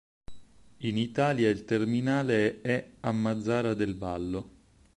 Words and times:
In 0.77 0.97
Italia 0.97 1.47
il 1.51 1.63
"terminale" 1.63 2.61
è 2.61 2.89
a 3.01 3.11
Mazara 3.11 3.75
del 3.75 3.95
Vallo. 3.95 4.49